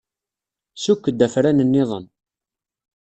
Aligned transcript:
Sukk-d 0.83 1.19
afran-nniḍen. 1.25 2.05